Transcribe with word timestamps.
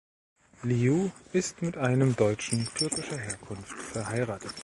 Liu 0.63 1.11
ist 1.31 1.61
mit 1.61 1.77
einem 1.77 2.15
Deutschen 2.15 2.65
türkischer 2.73 3.19
Herkunft 3.19 3.79
verheiratet. 3.83 4.55